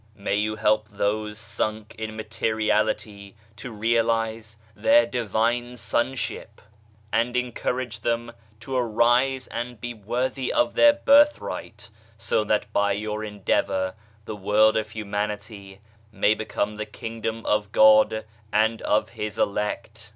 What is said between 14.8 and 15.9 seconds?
humanity